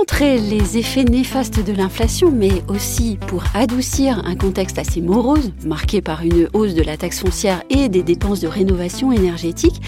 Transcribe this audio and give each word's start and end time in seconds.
Contrer 0.00 0.38
les 0.38 0.78
effets 0.78 1.04
néfastes 1.04 1.62
de 1.62 1.72
l'inflation, 1.74 2.30
mais 2.30 2.62
aussi 2.68 3.18
pour 3.26 3.44
adoucir 3.52 4.22
un 4.24 4.34
contexte 4.34 4.78
assez 4.78 5.02
morose, 5.02 5.52
marqué 5.66 6.00
par 6.00 6.22
une 6.22 6.48
hausse 6.54 6.72
de 6.72 6.82
la 6.82 6.96
taxe 6.96 7.20
foncière 7.20 7.62
et 7.68 7.90
des 7.90 8.02
dépenses 8.02 8.40
de 8.40 8.48
rénovation 8.48 9.12
énergétique, 9.12 9.82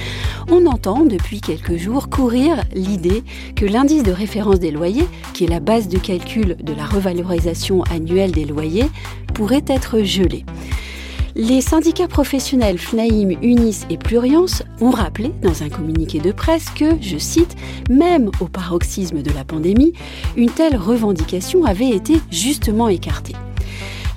on 0.51 0.67
entend 0.67 1.07
depuis 1.07 1.41
quelques 1.41 1.79
jours 1.79 2.11
courir 2.11 2.63
l'idée 2.75 3.25
que 3.57 3.65
l'indice 3.65 4.03
de 4.03 4.13
référence 4.13 4.59
des 4.59 4.71
loyers, 4.71 5.09
qui 5.33 5.45
est 5.45 5.49
la 5.49 5.61
base 5.61 5.89
de 5.89 5.99
calcul 5.99 6.59
de 6.63 6.75
la 6.75 6.85
revalorisation 6.85 7.83
annuelle 7.85 8.33
des 8.33 8.45
loyers, 8.45 8.91
pourrait 9.33 9.65
être 9.67 10.03
gelé. 10.03 10.45
Les 11.35 11.63
syndicats 11.63 12.09
professionnels 12.09 12.79
FNAIM, 12.79 13.31
UNIS 13.43 13.87
et 13.89 13.97
Pluriance 13.97 14.63
ont 14.83 14.91
rappelé 14.91 15.33
dans 15.41 15.63
un 15.63 15.71
communiqué 15.71 16.19
de 16.19 16.31
presse 16.31 16.69
que, 16.71 17.01
je 17.01 17.17
cite, 17.17 17.57
même 17.89 18.31
au 18.41 18.47
paroxysme 18.47 19.23
de 19.23 19.31
la 19.31 19.43
pandémie, 19.43 19.95
une 20.37 20.51
telle 20.51 20.77
revendication 20.77 21.65
avait 21.65 21.89
été 21.89 22.21
justement 22.31 22.89
écartée. 22.89 23.35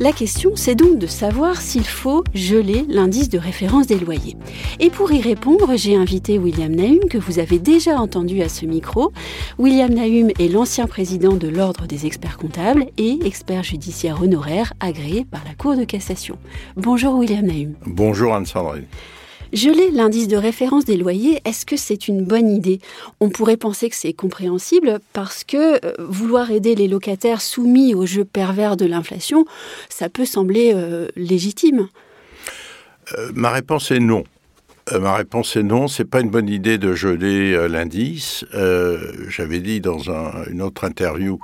La 0.01 0.11
question, 0.11 0.51
c'est 0.55 0.75
donc 0.75 0.99
de 0.99 1.07
savoir 1.07 1.61
s'il 1.61 1.85
faut 1.85 2.25
geler 2.33 2.85
l'indice 2.89 3.29
de 3.29 3.37
référence 3.37 3.87
des 3.87 3.97
loyers. 3.97 4.35
Et 4.81 4.89
pour 4.89 5.13
y 5.13 5.21
répondre, 5.21 5.71
j'ai 5.77 5.95
invité 5.95 6.37
William 6.37 6.75
Nahum, 6.75 6.99
que 7.09 7.17
vous 7.17 7.39
avez 7.39 7.59
déjà 7.59 7.97
entendu 7.97 8.41
à 8.41 8.49
ce 8.49 8.65
micro. 8.65 9.13
William 9.57 9.93
Nahum 9.93 10.31
est 10.37 10.51
l'ancien 10.51 10.85
président 10.87 11.35
de 11.35 11.47
l'Ordre 11.47 11.87
des 11.87 12.05
experts 12.05 12.37
comptables 12.37 12.87
et 12.97 13.19
expert 13.23 13.63
judiciaire 13.63 14.21
honoraire 14.21 14.73
agréé 14.81 15.23
par 15.23 15.45
la 15.45 15.53
Cour 15.53 15.77
de 15.77 15.85
cassation. 15.85 16.37
Bonjour 16.75 17.15
William 17.15 17.45
Nahum. 17.45 17.75
Bonjour 17.85 18.35
Anne-Sandrine. 18.35 18.87
Geler 19.55 19.89
l'indice 19.89 20.27
de 20.27 20.35
référence 20.35 20.83
des 20.83 20.97
loyers, 20.97 21.39
est-ce 21.45 21.65
que 21.65 21.77
c'est 21.77 22.09
une 22.09 22.25
bonne 22.25 22.49
idée? 22.49 22.81
On 23.21 23.29
pourrait 23.29 23.55
penser 23.55 23.89
que 23.89 23.95
c'est 23.95 24.11
compréhensible 24.11 24.99
parce 25.13 25.45
que 25.45 25.75
euh, 25.85 25.93
vouloir 25.97 26.51
aider 26.51 26.75
les 26.75 26.89
locataires 26.89 27.39
soumis 27.39 27.95
au 27.95 28.05
jeu 28.05 28.25
pervers 28.25 28.75
de 28.75 28.85
l'inflation, 28.85 29.45
ça 29.87 30.09
peut 30.09 30.25
sembler 30.25 30.73
euh, 30.75 31.07
légitime. 31.15 31.87
Euh, 33.17 33.31
ma 33.33 33.49
réponse 33.49 33.91
est 33.91 34.01
non. 34.01 34.25
ma 34.91 35.15
réponse 35.15 35.55
est 35.55 35.63
non, 35.63 35.87
c'est 35.87 36.03
pas 36.03 36.19
une 36.19 36.29
bonne 36.29 36.49
idée 36.49 36.77
de 36.77 36.93
geler 36.93 37.69
l'indice. 37.69 38.43
J'avais 39.29 39.61
dit 39.61 39.79
dans 39.79 40.09
une 40.49 40.61
autre 40.61 40.83
interview 40.83 41.39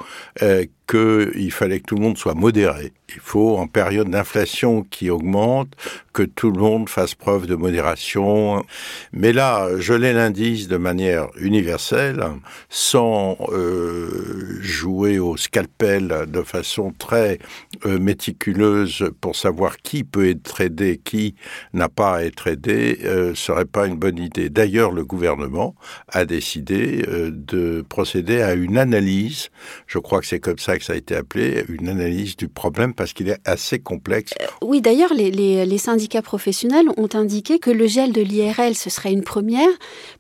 qu'il 0.91 1.51
fallait 1.51 1.79
que 1.79 1.85
tout 1.85 1.95
le 1.95 2.01
monde 2.01 2.17
soit 2.17 2.33
modéré. 2.33 2.91
Il 3.15 3.21
faut, 3.21 3.57
en 3.57 3.67
période 3.67 4.09
d'inflation 4.09 4.83
qui 4.83 5.09
augmente, 5.09 5.73
que 6.13 6.23
tout 6.23 6.51
le 6.51 6.59
monde 6.59 6.89
fasse 6.89 7.15
preuve 7.15 7.47
de 7.47 7.55
modération. 7.55 8.65
Mais 9.13 9.31
là, 9.31 9.69
geler 9.77 10.11
l'indice 10.11 10.67
de 10.67 10.77
manière 10.77 11.27
universelle, 11.37 12.25
sans 12.69 13.37
euh, 13.49 14.57
jouer 14.61 15.19
au 15.19 15.37
scalpel 15.37 16.25
de 16.27 16.41
façon 16.41 16.93
très 16.97 17.39
euh, 17.85 17.97
méticuleuse 17.97 19.09
pour 19.21 19.35
savoir 19.35 19.77
qui 19.77 20.03
peut 20.03 20.29
être 20.29 20.61
aidé, 20.61 20.99
qui 21.03 21.35
n'a 21.73 21.89
pas 21.89 22.17
à 22.17 22.23
être 22.23 22.47
aidé, 22.47 22.99
euh, 23.05 23.33
serait 23.35 23.65
pas 23.65 23.87
une 23.87 23.97
bonne 23.97 24.19
idée. 24.19 24.49
D'ailleurs, 24.49 24.91
le 24.91 25.05
gouvernement 25.05 25.75
a 26.09 26.25
décidé 26.25 27.03
euh, 27.07 27.31
de 27.31 27.85
procéder 27.87 28.41
à 28.41 28.53
une 28.53 28.77
analyse. 28.77 29.49
Je 29.87 29.99
crois 29.99 30.19
que 30.19 30.27
c'est 30.27 30.39
comme 30.39 30.59
ça 30.59 30.77
que 30.77 30.80
ça 30.83 30.93
a 30.93 30.95
été 30.95 31.15
appelé, 31.15 31.63
une 31.69 31.89
analyse 31.89 32.35
du 32.35 32.47
problème 32.47 32.93
parce 32.93 33.13
qu'il 33.13 33.29
est 33.29 33.39
assez 33.45 33.79
complexe. 33.79 34.33
Euh, 34.41 34.45
oui, 34.61 34.81
d'ailleurs, 34.81 35.13
les, 35.13 35.77
syndicats 35.77 36.21
professionnels 36.21 36.87
ont 36.97 37.09
indiqué 37.13 37.59
que 37.59 37.71
le 37.71 37.87
gel 37.87 38.11
de 38.11 38.21
l'IRL, 38.21 38.75
ce 38.75 38.89
serait 38.89 39.11
une 39.11 39.23
première 39.23 39.69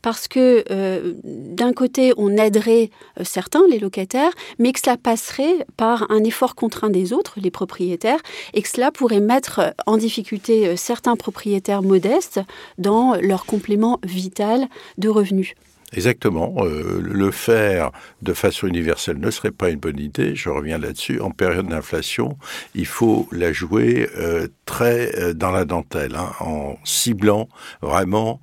parce 0.01 0.27
que 0.27 0.63
euh, 0.71 1.13
d'un 1.23 1.73
côté, 1.73 2.13
on 2.17 2.35
aiderait 2.37 2.89
euh, 3.19 3.23
certains, 3.23 3.61
les 3.69 3.79
locataires, 3.79 4.31
mais 4.59 4.71
que 4.71 4.79
cela 4.79 4.97
passerait 4.97 5.65
par 5.77 6.09
un 6.09 6.23
effort 6.23 6.55
contraint 6.55 6.89
des 6.89 7.13
autres, 7.13 7.39
les 7.41 7.51
propriétaires, 7.51 8.19
et 8.53 8.61
que 8.61 8.69
cela 8.69 8.91
pourrait 8.91 9.19
mettre 9.19 9.73
en 9.85 9.97
difficulté 9.97 10.75
certains 10.77 11.15
propriétaires 11.15 11.83
modestes 11.83 12.39
dans 12.77 13.15
leur 13.15 13.45
complément 13.45 13.99
vital 14.03 14.67
de 14.97 15.09
revenus. 15.09 15.53
Exactement. 15.93 16.55
Euh, 16.59 17.01
le 17.01 17.31
faire 17.31 17.91
de 18.21 18.33
façon 18.33 18.67
universelle 18.67 19.19
ne 19.19 19.29
serait 19.29 19.51
pas 19.51 19.69
une 19.69 19.79
bonne 19.79 19.99
idée. 19.99 20.35
Je 20.35 20.49
reviens 20.49 20.77
là-dessus. 20.77 21.19
En 21.19 21.31
période 21.31 21.67
d'inflation, 21.67 22.37
il 22.75 22.85
faut 22.85 23.27
la 23.31 23.51
jouer 23.51 24.09
euh, 24.17 24.47
très 24.65 25.13
euh, 25.17 25.33
dans 25.33 25.51
la 25.51 25.65
dentelle, 25.65 26.15
hein, 26.15 26.31
en 26.39 26.77
ciblant 26.83 27.49
vraiment 27.81 28.39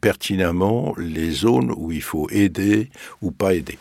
pertinemment 0.00 0.94
les 0.96 1.30
zones 1.30 1.74
où 1.76 1.90
il 1.90 2.00
faut 2.00 2.28
aider 2.30 2.90
ou 3.20 3.32
pas 3.32 3.54
aider. 3.54 3.76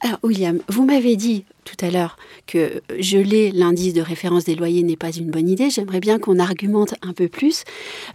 Alors, 0.00 0.18
William, 0.22 0.58
vous 0.68 0.84
m'avez 0.84 1.14
dit 1.14 1.44
tout 1.64 1.76
à 1.84 1.90
l'heure 1.90 2.16
que 2.46 2.82
geler 2.98 3.52
l'indice 3.52 3.94
de 3.94 4.00
référence 4.00 4.44
des 4.44 4.56
loyers 4.56 4.82
n'est 4.82 4.96
pas 4.96 5.12
une 5.12 5.30
bonne 5.30 5.48
idée. 5.48 5.70
J'aimerais 5.70 6.00
bien 6.00 6.18
qu'on 6.18 6.40
argumente 6.40 6.94
un 7.02 7.12
peu 7.12 7.28
plus 7.28 7.62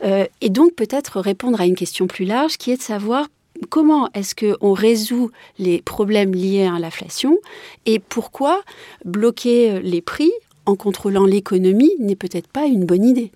et 0.03 0.49
donc 0.49 0.75
peut-être 0.75 1.21
répondre 1.21 1.59
à 1.61 1.65
une 1.65 1.75
question 1.75 2.05
plus 2.05 2.25
large 2.25 2.57
qui 2.57 2.71
est 2.71 2.77
de 2.77 2.81
savoir 2.81 3.27
comment 3.69 4.09
est-ce 4.13 4.35
qu'on 4.35 4.73
résout 4.73 5.31
les 5.59 5.81
problèmes 5.81 6.33
liés 6.33 6.65
à 6.65 6.79
l'inflation 6.79 7.37
et 7.85 7.99
pourquoi 7.99 8.61
bloquer 9.03 9.79
les 9.79 10.01
prix 10.01 10.31
en 10.65 10.75
contrôlant 10.75 11.25
l'économie 11.25 11.91
n'est 11.99 12.15
peut-être 12.15 12.47
pas 12.47 12.65
une 12.65 12.85
bonne 12.85 13.05
idée? 13.05 13.31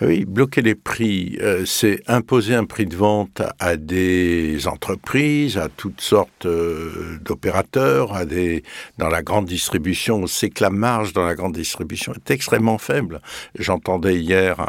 Oui, 0.00 0.24
bloquer 0.24 0.62
les 0.62 0.76
prix, 0.76 1.36
euh, 1.40 1.64
c'est 1.66 2.02
imposer 2.06 2.54
un 2.54 2.64
prix 2.64 2.86
de 2.86 2.94
vente 2.94 3.42
à 3.58 3.76
des 3.76 4.68
entreprises, 4.68 5.58
à 5.58 5.68
toutes 5.68 6.00
sortes 6.00 6.46
euh, 6.46 7.18
d'opérateurs, 7.24 8.14
à 8.14 8.24
des 8.24 8.62
dans 8.98 9.08
la 9.08 9.22
grande 9.22 9.46
distribution. 9.46 10.18
On 10.18 10.26
sait 10.28 10.50
que 10.50 10.62
la 10.62 10.70
marge 10.70 11.14
dans 11.14 11.24
la 11.24 11.34
grande 11.34 11.54
distribution 11.54 12.12
est 12.14 12.30
extrêmement 12.30 12.78
faible. 12.78 13.20
J'entendais 13.58 14.20
hier 14.20 14.64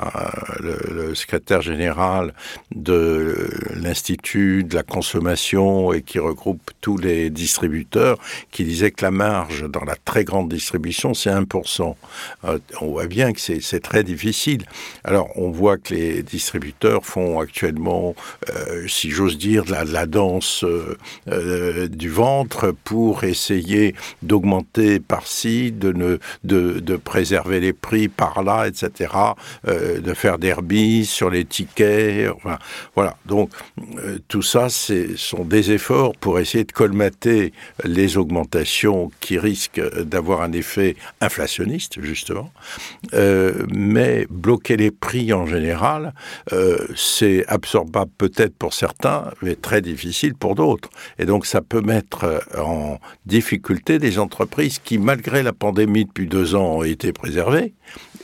le, 0.61 1.13
secrétaire 1.13 1.61
général 1.61 2.33
de 2.73 3.49
l'Institut 3.75 4.63
de 4.63 4.73
la 4.73 4.83
consommation 4.83 5.93
et 5.93 6.01
qui 6.01 6.17
regroupe 6.17 6.71
tous 6.81 6.97
les 6.97 7.29
distributeurs 7.29 8.17
qui 8.51 8.63
disait 8.63 8.89
que 8.89 9.05
la 9.05 9.11
marge 9.11 9.69
dans 9.69 9.85
la 9.85 9.95
très 9.95 10.23
grande 10.23 10.49
distribution, 10.49 11.13
c'est 11.13 11.29
1%. 11.29 11.95
Euh, 12.45 12.59
on 12.81 12.87
voit 12.87 13.07
bien 13.07 13.31
que 13.31 13.39
c'est 13.39 13.79
très 13.79 14.03
difficile. 14.03 14.65
Alors, 15.03 15.18
on 15.35 15.51
voit 15.51 15.77
que 15.77 15.93
les 15.93 16.23
distributeurs 16.23 17.05
font 17.05 17.39
actuellement, 17.39 18.15
euh, 18.49 18.87
si 18.87 19.09
j'ose 19.09 19.37
dire, 19.37 19.63
la, 19.67 19.83
la 19.83 20.05
danse 20.05 20.63
euh, 20.63 20.97
euh, 21.27 21.87
du 21.87 22.09
ventre 22.09 22.73
pour 22.83 23.23
essayer 23.23 23.95
d'augmenter 24.21 24.99
par-ci, 24.99 25.71
de, 25.71 26.19
de, 26.43 26.95
préserver 26.97 27.59
les 27.59 27.73
prix 27.73 28.07
par-là, 28.07 28.67
etc., 28.67 29.13
de 29.65 30.13
faire 30.13 30.37
des 30.37 30.53
sur 31.03 31.29
les 31.29 31.45
tickets. 31.45 32.29
voilà. 32.95 33.15
Donc, 33.25 33.51
tout 34.27 34.41
ça, 34.41 34.69
ce 34.69 35.15
sont 35.15 35.45
des 35.45 35.71
efforts 35.71 36.15
pour 36.17 36.39
essayer 36.39 36.63
de 36.63 36.71
colmater 36.71 37.53
les 37.85 38.17
augmentations 38.17 39.11
qui 39.21 39.37
risquent 39.37 39.81
d'avoir 40.03 40.41
un 40.41 40.51
effet 40.51 40.95
inflationniste, 41.21 42.01
justement. 42.01 42.51
mais 43.13 44.27
bloquer 44.29 44.77
les 44.77 44.91
prix 44.91 45.08
en 45.33 45.45
général, 45.45 46.13
euh, 46.53 46.87
c'est 46.95 47.45
absorbable 47.47 48.11
peut-être 48.17 48.55
pour 48.55 48.73
certains, 48.73 49.25
mais 49.41 49.55
très 49.55 49.81
difficile 49.81 50.35
pour 50.35 50.55
d'autres. 50.55 50.89
Et 51.17 51.25
donc 51.25 51.45
ça 51.45 51.61
peut 51.61 51.81
mettre 51.81 52.43
en 52.57 52.99
difficulté 53.25 53.99
des 53.99 54.19
entreprises 54.19 54.79
qui, 54.79 54.97
malgré 54.97 55.43
la 55.43 55.53
pandémie 55.53 56.05
depuis 56.05 56.27
deux 56.27 56.55
ans, 56.55 56.77
ont 56.77 56.83
été 56.83 57.13
préservées 57.13 57.73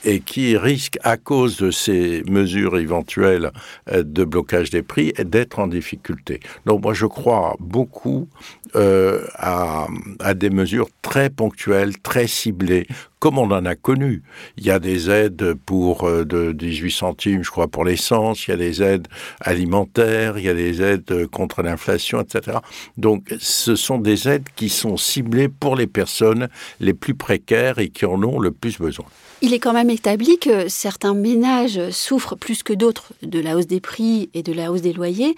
et 0.04 0.20
qui 0.20 0.56
risquent, 0.56 0.98
à 1.02 1.16
cause 1.16 1.58
de 1.58 1.70
ces 1.70 2.22
mesures 2.28 2.78
éventuelles 2.78 3.50
euh, 3.90 4.02
de 4.02 4.24
blocage 4.24 4.70
des 4.70 4.82
prix, 4.82 5.12
d'être 5.18 5.58
en 5.58 5.66
difficulté. 5.66 6.40
Donc 6.64 6.82
moi 6.82 6.94
je 6.94 7.06
crois 7.06 7.56
beaucoup 7.58 8.28
euh, 8.76 9.26
à 9.38 10.34
des 10.34 10.50
mesures 10.50 10.88
très 11.02 11.28
ponctuelles, 11.30 11.98
très 11.98 12.26
ciblées, 12.26 12.86
comme 13.26 13.38
on 13.38 13.50
en 13.50 13.64
a 13.64 13.74
connu. 13.74 14.22
Il 14.56 14.64
y 14.64 14.70
a 14.70 14.78
des 14.78 15.10
aides 15.10 15.54
pour 15.66 16.04
euh, 16.04 16.24
de 16.24 16.52
18 16.52 16.92
centimes, 16.92 17.42
je 17.42 17.50
crois, 17.50 17.66
pour 17.66 17.84
l'essence, 17.84 18.46
il 18.46 18.52
y 18.52 18.54
a 18.54 18.56
des 18.56 18.84
aides 18.84 19.08
alimentaires, 19.40 20.38
il 20.38 20.44
y 20.44 20.48
a 20.48 20.54
des 20.54 20.80
aides 20.80 21.26
contre 21.26 21.62
l'inflation, 21.62 22.20
etc. 22.20 22.58
Donc 22.96 23.34
ce 23.40 23.74
sont 23.74 23.98
des 23.98 24.28
aides 24.28 24.46
qui 24.54 24.68
sont 24.68 24.96
ciblées 24.96 25.48
pour 25.48 25.74
les 25.74 25.88
personnes 25.88 26.46
les 26.78 26.94
plus 26.94 27.16
précaires 27.16 27.80
et 27.80 27.88
qui 27.88 28.04
en 28.06 28.22
ont 28.22 28.38
le 28.38 28.52
plus 28.52 28.78
besoin. 28.78 29.06
Il 29.42 29.52
est 29.52 29.58
quand 29.58 29.72
même 29.72 29.90
établi 29.90 30.38
que 30.38 30.68
certains 30.68 31.14
ménages 31.14 31.90
souffrent 31.90 32.36
plus 32.36 32.62
que 32.62 32.74
d'autres 32.74 33.12
de 33.22 33.40
la 33.40 33.56
hausse 33.56 33.66
des 33.66 33.80
prix 33.80 34.30
et 34.34 34.44
de 34.44 34.52
la 34.52 34.70
hausse 34.70 34.82
des 34.82 34.92
loyers. 34.92 35.34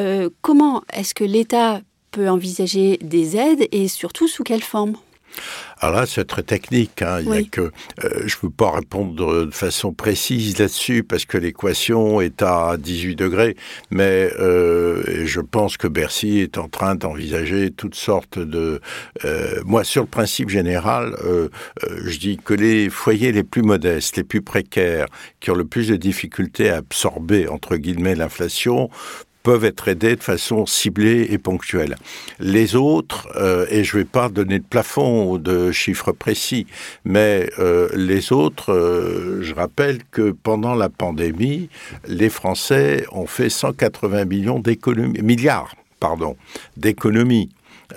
Euh, 0.00 0.28
comment 0.42 0.82
est-ce 0.92 1.14
que 1.14 1.22
l'État 1.22 1.82
peut 2.10 2.28
envisager 2.28 2.98
des 3.00 3.36
aides 3.36 3.68
et 3.70 3.86
surtout 3.86 4.26
sous 4.26 4.42
quelle 4.42 4.64
forme? 4.64 4.96
Alors 5.80 6.00
là, 6.00 6.06
c'est 6.06 6.24
très 6.24 6.42
technique. 6.42 7.02
Hein. 7.02 7.20
Il 7.20 7.28
y 7.28 7.38
a 7.38 7.42
que, 7.42 7.60
euh, 7.60 7.70
je 8.26 8.36
ne 8.36 8.40
peux 8.40 8.50
pas 8.50 8.72
répondre 8.72 9.46
de 9.46 9.50
façon 9.50 9.92
précise 9.92 10.58
là-dessus 10.58 11.04
parce 11.04 11.24
que 11.24 11.38
l'équation 11.38 12.20
est 12.20 12.42
à 12.42 12.76
18 12.78 13.14
degrés. 13.14 13.56
Mais 13.90 14.30
euh, 14.40 15.24
je 15.24 15.40
pense 15.40 15.76
que 15.76 15.86
Bercy 15.86 16.40
est 16.40 16.58
en 16.58 16.68
train 16.68 16.94
d'envisager 16.94 17.70
toutes 17.70 17.94
sortes 17.94 18.38
de. 18.38 18.80
Euh, 19.24 19.62
moi, 19.64 19.84
sur 19.84 20.02
le 20.02 20.08
principe 20.08 20.48
général, 20.48 21.16
je 22.04 22.18
dis 22.18 22.38
que 22.42 22.54
les 22.54 22.90
foyers 22.90 23.32
les 23.32 23.44
plus 23.44 23.62
modestes, 23.62 24.16
les 24.16 24.24
plus 24.24 24.42
précaires, 24.42 25.06
qui 25.40 25.50
ont 25.50 25.54
le 25.54 25.64
plus 25.64 25.88
de 25.88 25.96
difficultés 25.96 26.70
à 26.70 26.76
absorber 26.76 27.48
entre 27.48 27.76
guillemets 27.76 28.14
l'inflation, 28.14 28.90
peuvent 29.48 29.64
être 29.64 29.88
aidés 29.88 30.14
de 30.14 30.22
façon 30.22 30.66
ciblée 30.66 31.28
et 31.30 31.38
ponctuelle. 31.38 31.96
Les 32.38 32.76
autres, 32.76 33.26
euh, 33.36 33.64
et 33.70 33.82
je 33.82 33.96
ne 33.96 34.02
vais 34.02 34.06
pas 34.06 34.28
donner 34.28 34.58
de 34.58 34.64
plafond 34.64 35.32
ou 35.32 35.38
de 35.38 35.72
chiffres 35.72 36.12
précis, 36.12 36.66
mais 37.06 37.48
euh, 37.58 37.88
les 37.94 38.30
autres, 38.30 38.74
euh, 38.74 39.40
je 39.40 39.54
rappelle 39.54 40.00
que 40.10 40.32
pendant 40.32 40.74
la 40.74 40.90
pandémie, 40.90 41.70
les 42.06 42.28
Français 42.28 43.06
ont 43.10 43.26
fait 43.26 43.48
180 43.48 44.26
millions 44.26 44.58
d'économies, 44.58 45.22
milliards, 45.22 45.74
pardon, 45.98 46.36
d'économies. 46.76 47.48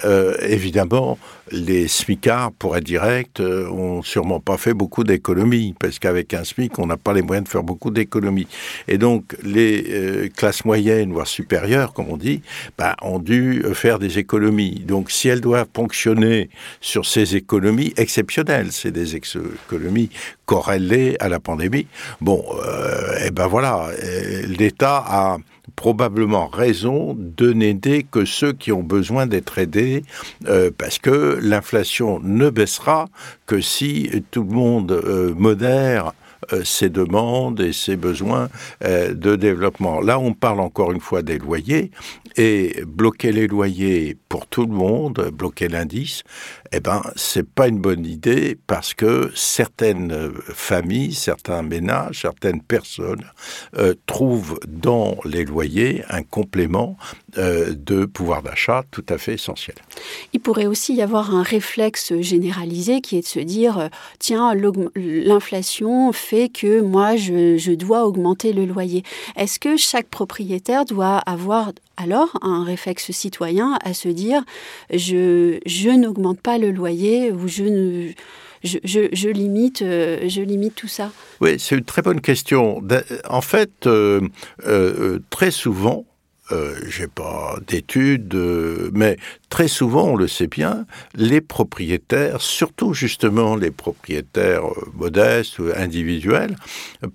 Euh, 0.05 0.35
évidemment, 0.41 1.17
les 1.51 1.87
SMICards, 1.87 2.53
pour 2.53 2.77
être 2.77 2.83
direct, 2.83 3.39
euh, 3.39 3.69
ont 3.69 4.01
sûrement 4.01 4.39
pas 4.39 4.57
fait 4.57 4.73
beaucoup 4.73 5.03
d'économies, 5.03 5.75
parce 5.79 5.99
qu'avec 5.99 6.33
un 6.33 6.43
SMIC, 6.43 6.79
on 6.79 6.87
n'a 6.87 6.97
pas 6.97 7.13
les 7.13 7.21
moyens 7.21 7.45
de 7.45 7.51
faire 7.51 7.63
beaucoup 7.63 7.91
d'économies. 7.91 8.47
Et 8.87 8.97
donc, 8.97 9.35
les 9.43 9.85
euh, 9.89 10.29
classes 10.29 10.63
moyennes, 10.63 11.11
voire 11.11 11.27
supérieures, 11.27 11.93
comme 11.93 12.07
on 12.09 12.17
dit, 12.17 12.41
bah, 12.77 12.95
ont 13.01 13.19
dû 13.19 13.63
faire 13.73 13.99
des 13.99 14.17
économies. 14.17 14.79
Donc, 14.87 15.11
si 15.11 15.27
elles 15.27 15.41
doivent 15.41 15.67
ponctionner 15.67 16.49
sur 16.79 17.05
ces 17.05 17.35
économies 17.35 17.93
exceptionnelles, 17.97 18.71
c'est 18.71 18.91
des 18.91 19.15
économies 19.15 20.09
corrélées 20.51 21.15
à 21.21 21.29
la 21.29 21.39
pandémie, 21.39 21.87
bon, 22.19 22.43
et 23.21 23.27
eh 23.27 23.31
ben 23.31 23.47
voilà, 23.47 23.87
l'État 24.59 25.01
a 25.07 25.37
probablement 25.75 26.47
raison 26.47 27.15
de 27.17 27.53
n'aider 27.53 28.05
que 28.09 28.25
ceux 28.25 28.53
qui 28.53 28.71
ont 28.71 28.83
besoin 28.83 29.25
d'être 29.27 29.57
aidés, 29.57 30.03
euh, 30.47 30.71
parce 30.77 30.99
que 30.99 31.39
l'inflation 31.41 32.19
ne 32.21 32.49
baissera 32.49 33.07
que 33.45 33.61
si 33.61 34.09
tout 34.31 34.43
le 34.43 34.53
monde 34.53 34.91
euh, 34.91 35.33
modère 35.35 36.11
euh, 36.53 36.63
ses 36.63 36.89
demandes 36.89 37.61
et 37.61 37.71
ses 37.71 37.95
besoins 37.95 38.49
de 38.81 39.35
développement. 39.35 40.01
Là, 40.01 40.19
on 40.19 40.33
parle 40.33 40.59
encore 40.59 40.91
une 40.91 40.99
fois 40.99 41.21
des 41.21 41.37
loyers 41.37 41.91
et 42.35 42.83
bloquer 42.85 43.31
les 43.31 43.47
loyers 43.47 44.17
pour 44.27 44.47
tout 44.47 44.65
le 44.65 44.73
monde, 44.73 45.29
bloquer 45.33 45.67
l'indice, 45.67 46.23
eh 46.73 46.79
ben, 46.79 47.01
c'est 47.15 47.47
pas 47.47 47.67
une 47.67 47.79
bonne 47.79 48.05
idée 48.05 48.57
parce 48.67 48.93
que 48.93 49.29
certaines 49.35 50.31
familles, 50.53 51.13
certains 51.13 51.63
ménages, 51.63 52.21
certaines 52.21 52.61
personnes 52.61 53.25
euh, 53.77 53.93
trouvent 54.05 54.59
dans 54.67 55.17
les 55.25 55.43
loyers 55.43 56.03
un 56.09 56.23
complément 56.23 56.97
euh, 57.37 57.73
de 57.73 58.05
pouvoir 58.05 58.41
d'achat 58.41 58.83
tout 58.89 59.05
à 59.09 59.17
fait 59.17 59.33
essentiel. 59.33 59.75
Il 60.33 60.39
pourrait 60.39 60.65
aussi 60.65 60.93
y 60.93 61.01
avoir 61.01 61.35
un 61.35 61.43
réflexe 61.43 62.13
généralisé 62.19 63.01
qui 63.01 63.17
est 63.17 63.21
de 63.21 63.25
se 63.25 63.39
dire 63.39 63.77
euh, 63.77 63.87
tiens, 64.19 64.53
l'inflation 64.95 66.13
fait 66.13 66.49
que 66.49 66.81
moi, 66.81 67.17
je, 67.17 67.57
je 67.57 67.73
dois 67.73 68.05
augmenter 68.05 68.53
le 68.53 68.65
loyer. 68.65 69.03
Est-ce 69.35 69.59
que 69.59 69.75
chaque 69.75 70.07
propriétaire 70.07 70.85
doit 70.85 71.17
avoir 71.17 71.71
alors 71.97 72.37
un 72.41 72.63
réflexe 72.63 73.11
citoyen 73.11 73.77
à 73.83 73.93
se 73.93 74.09
dire 74.09 74.43
je, 74.91 75.59
je 75.65 75.89
n'augmente 75.89 76.41
pas 76.41 76.57
le 76.61 76.71
loyer 76.71 77.31
ou 77.31 77.47
je 77.47 77.63
ne. 77.63 78.11
Je, 78.63 78.77
je, 79.11 79.27
limite, 79.27 79.81
euh, 79.81 80.29
je 80.29 80.39
limite 80.43 80.75
tout 80.75 80.87
ça? 80.87 81.11
Oui, 81.39 81.55
c'est 81.57 81.75
une 81.75 81.83
très 81.83 82.03
bonne 82.03 82.21
question. 82.21 82.79
En 83.27 83.41
fait, 83.41 83.87
euh, 83.87 84.21
euh, 84.67 85.17
très 85.31 85.49
souvent, 85.49 86.05
euh, 86.51 86.75
j'ai 86.87 87.07
pas 87.07 87.57
d'études, 87.67 88.35
mais 88.93 89.17
très 89.51 89.67
souvent, 89.67 90.05
on 90.09 90.15
le 90.15 90.27
sait 90.27 90.47
bien, 90.47 90.85
les 91.13 91.41
propriétaires, 91.41 92.41
surtout 92.41 92.93
justement 92.93 93.55
les 93.55 93.69
propriétaires 93.69 94.65
euh, 94.65 94.91
modestes 94.93 95.59
ou 95.59 95.65
individuels, 95.75 96.55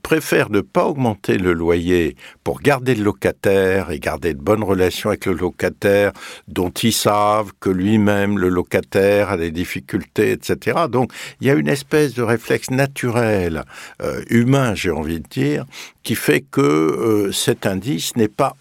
préfèrent 0.02 0.50
ne 0.50 0.60
pas 0.60 0.84
augmenter 0.84 1.38
le 1.38 1.52
loyer 1.52 2.16
pour 2.44 2.60
garder 2.60 2.94
le 2.94 3.04
locataire 3.04 3.90
et 3.90 3.98
garder 3.98 4.34
de 4.34 4.40
bonnes 4.40 4.62
relations 4.62 5.08
avec 5.08 5.26
le 5.26 5.32
locataire 5.32 6.12
dont 6.46 6.70
ils 6.70 6.92
savent 6.92 7.52
que 7.58 7.70
lui-même, 7.70 8.38
le 8.38 8.50
locataire, 8.50 9.30
a 9.30 9.36
des 9.36 9.50
difficultés, 9.50 10.32
etc. 10.32 10.80
Donc, 10.90 11.12
il 11.40 11.46
y 11.46 11.50
a 11.50 11.54
une 11.54 11.68
espèce 11.68 12.14
de 12.14 12.22
réflexe 12.22 12.70
naturel, 12.70 13.64
euh, 14.02 14.22
humain, 14.28 14.74
j'ai 14.74 14.90
envie 14.90 15.20
de 15.20 15.28
dire, 15.28 15.64
qui 16.02 16.14
fait 16.14 16.40
que 16.40 16.60
euh, 16.60 17.32
cet 17.32 17.66
indice 17.66 18.14
n'est 18.16 18.28
pas 18.28 18.56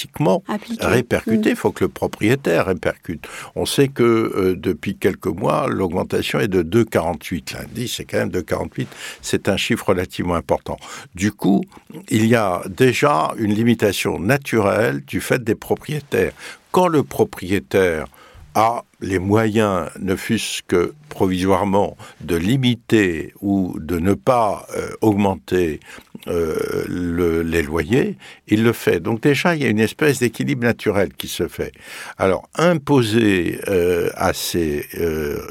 automatiquement 0.00 0.42
répercuté. 0.80 1.50
Il 1.50 1.52
mm. 1.52 1.56
faut 1.56 1.72
que 1.72 1.84
le 1.84 1.88
propriétaire 1.88 2.66
répercute. 2.66 3.26
On 3.54 3.66
sait 3.66 3.88
que 3.88 4.02
euh, 4.02 4.56
depuis 4.56 4.96
quelques 4.96 5.26
mois, 5.26 5.66
l'augmentation 5.68 6.40
est 6.40 6.48
de 6.48 6.62
2,48. 6.62 7.54
L'indice 7.54 7.96
c'est 7.96 8.04
quand 8.04 8.18
même 8.18 8.30
2,48. 8.30 8.86
C'est 9.22 9.48
un 9.48 9.56
chiffre 9.56 9.88
relativement 9.88 10.34
important. 10.34 10.78
Du 11.14 11.32
coup, 11.32 11.62
il 12.08 12.26
y 12.26 12.34
a 12.34 12.62
déjà 12.68 13.32
une 13.36 13.54
limitation 13.54 14.18
naturelle 14.18 15.02
du 15.04 15.20
fait 15.20 15.42
des 15.42 15.54
propriétaires. 15.54 16.32
Quand 16.72 16.88
le 16.88 17.02
propriétaire 17.02 18.06
a 18.54 18.84
les 19.00 19.18
moyens, 19.18 19.88
ne 19.98 20.16
fût-ce 20.16 20.62
que 20.62 20.94
provisoirement, 21.08 21.96
de 22.20 22.36
limiter 22.36 23.32
ou 23.40 23.76
de 23.78 23.98
ne 23.98 24.14
pas 24.14 24.66
euh, 24.76 24.90
augmenter 25.00 25.80
euh, 26.28 26.84
le, 26.88 27.42
les 27.42 27.62
loyers, 27.62 28.16
il 28.48 28.62
le 28.62 28.72
fait. 28.72 29.00
Donc 29.00 29.22
déjà, 29.22 29.54
il 29.56 29.62
y 29.62 29.66
a 29.66 29.68
une 29.68 29.80
espèce 29.80 30.18
d'équilibre 30.18 30.64
naturel 30.64 31.12
qui 31.14 31.28
se 31.28 31.48
fait. 31.48 31.72
Alors, 32.18 32.48
imposer 32.54 33.60
euh, 33.68 34.10
à 34.14 34.32
ces 34.32 34.86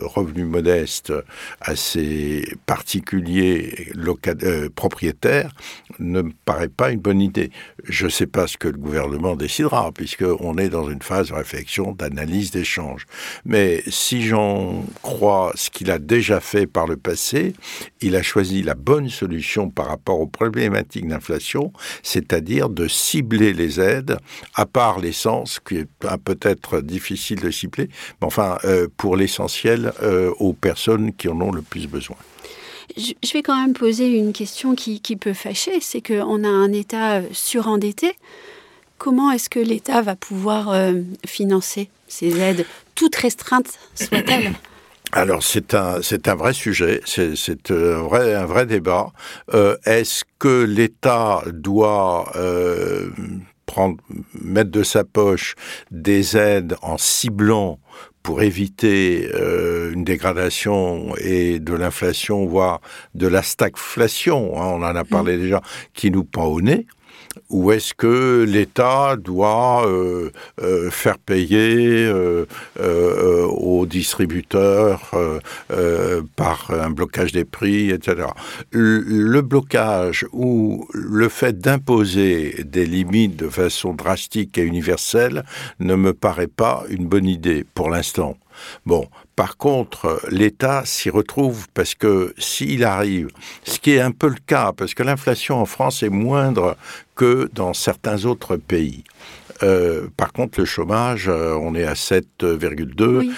revenus 0.02 0.46
modestes, 0.46 1.14
à 1.62 1.76
ces 1.76 2.46
particuliers 2.66 3.92
propriétaires, 4.76 5.52
ne 6.00 6.22
me 6.22 6.32
paraît 6.46 6.70
pas 6.70 6.92
une 6.92 7.00
bonne 7.00 7.22
idée. 7.22 7.52
Je 7.84 8.06
ne 8.06 8.10
sais 8.10 8.28
pas 8.28 8.48
ce 8.48 8.58
que 8.58 8.68
le 8.68 8.78
gouvernement 8.78 9.36
décidera, 9.36 9.92
puisqu'on 9.92 10.58
est 10.58 10.70
dans 10.70 10.90
une 10.90 11.02
phase 11.02 11.30
de 11.30 11.34
réflexion, 11.34 11.92
d'analyse, 11.92 12.52
d'échange. 12.52 13.06
Mais 13.46 13.84
si 13.88 14.24
j'en 14.24 14.86
crois 15.02 15.52
ce 15.56 15.70
qu'il 15.70 15.92
a 15.92 16.00
déjà 16.00 16.40
fait 16.40 16.68
par 16.68 16.88
le 16.88 16.98
passé, 16.98 17.54
il 18.02 18.16
a 18.16 18.22
choisi 18.22 18.64
la 18.64 18.76
bonne 18.76 19.10
solution 19.10 19.70
par 19.70 19.88
rapport 19.88 20.20
aux 20.20 20.28
problématiques 20.28 21.08
d'inflation, 21.08 21.72
c'est-à-dire 22.04 22.70
de 22.70 22.88
cibler 22.88 23.54
les 23.54 23.80
aides, 23.80 24.18
à 24.56 24.66
part 24.66 25.00
l'essence, 25.00 25.60
qui 25.60 25.78
est 25.78 25.88
peut-être 26.24 26.82
difficile 26.82 27.40
de 27.40 27.52
cibler, 27.52 27.90
mais 28.22 28.28
enfin, 28.28 28.58
euh, 28.66 28.88
pour 28.98 29.16
l'essentiel, 29.16 29.94
euh, 30.04 30.32
aux 30.40 30.54
personnes 30.54 31.14
qui 31.14 31.28
en 31.28 31.40
ont 31.42 31.52
le 31.52 31.62
plus 31.62 31.88
besoin. 31.88 32.18
Je 32.98 33.34
vais 33.34 33.44
quand 33.44 33.60
même 33.60 33.74
poser 33.74 34.08
une 34.18 34.34
question 34.34 34.76
qui, 34.76 35.00
peut 35.16 35.34
fâcher, 35.34 35.80
c'est 35.82 36.02
qu'on 36.02 36.44
a 36.44 36.48
un 36.48 36.72
État 36.72 37.22
surendetté. 37.32 38.14
Comment 38.98 39.32
est-ce 39.32 39.50
que 39.50 39.60
l'État 39.60 40.02
va 40.02 40.16
pouvoir 40.16 40.70
euh, 40.70 41.02
financer 41.26 41.90
ces 42.08 42.40
aides, 42.40 42.66
toutes 42.96 43.16
restreintes 43.16 43.80
soient-elles? 43.96 44.54
Alors 45.12 45.42
c'est 45.42 45.74
un 45.74 46.04
c'est 46.04 46.28
un 46.28 46.36
vrai 46.36 46.54
sujet, 46.54 47.02
c'est 47.06 47.72
un 47.72 48.04
vrai 48.04 48.36
un 48.36 48.46
vrai 48.46 48.68
débat. 48.68 49.12
Euh, 49.54 49.76
est-ce 49.86 50.24
que 50.38 50.64
l'État 50.64 51.42
doit 51.48 52.32
euh, 52.36 53.10
prendre 53.66 53.98
mettre 54.40 54.70
de 54.70 54.84
sa 54.84 55.04
poche 55.04 55.56
des 55.90 56.38
aides 56.38 56.76
en 56.84 56.98
ciblant 56.98 57.80
pour 58.30 58.44
éviter 58.44 59.28
une 59.92 60.04
dégradation 60.04 61.16
et 61.18 61.60
de 61.60 61.74
l'inflation, 61.74 62.46
voire 62.46 62.80
de 63.16 63.26
la 63.26 63.42
stagflation, 63.42 64.62
hein, 64.62 64.68
on 64.68 64.84
en 64.84 64.96
a 64.96 65.04
parlé 65.04 65.36
mmh. 65.36 65.42
déjà, 65.42 65.62
qui 65.96 66.12
nous 66.12 66.24
pend 66.26 66.46
au 66.46 66.62
nez 66.62 66.86
ou 67.50 67.72
est-ce 67.72 67.94
que 67.94 68.46
l'État 68.48 69.16
doit 69.16 69.88
euh, 69.88 70.32
euh, 70.62 70.90
faire 70.90 71.18
payer 71.18 72.06
euh, 72.06 72.46
aux 73.48 73.86
distributeurs 73.86 75.12
par 76.36 76.72
un 76.72 76.90
blocage 76.90 77.32
des 77.32 77.46
prix, 77.46 77.92
etc. 77.92 78.28
Le, 78.72 79.42
blocage 79.42 80.26
ou 80.32 80.88
le 80.94 81.30
fait 81.30 81.60
d'imposer 81.60 82.64
des 82.66 82.86
limites 82.86 83.36
de 83.36 83.50
façon 83.50 83.94
drastique 83.94 84.58
et 84.58 84.64
universelle 84.64 85.44
ne 85.80 85.96
me 85.96 86.14
paraît 86.14 86.48
pas 86.48 86.84
une 86.90 87.08
bonne 87.08 87.26
idée 87.26 87.66
pour 87.74 87.90
l'instant. 87.90 88.38
Bon, 88.86 89.08
par 89.40 89.56
contre, 89.56 90.20
l'État 90.30 90.82
s'y 90.84 91.10
retrouve 91.10 91.68
parce 91.74 91.96
que 91.96 92.34
s'il 92.38 92.84
arrive, 92.84 93.30
ce 93.64 93.80
qui 93.80 93.92
est 93.92 94.02
un 94.02 94.12
peu 94.12 94.28
le 94.28 94.36
cas, 94.46 94.74
parce 94.76 94.94
que 94.94 95.02
l'inflation 95.02 95.56
en 95.56 95.66
France 95.66 96.04
est 96.04 96.10
moindre 96.10 96.76
que 97.16 97.50
dans 97.54 97.74
certains 97.74 98.26
autres 98.26 98.58
pays. 98.58 99.06
par 100.18 100.34
contre, 100.34 100.60
le 100.60 100.66
chômage, 100.66 101.30
on 101.30 101.74
est 101.74 101.86
à 101.86 101.94
7,2, 101.94 103.32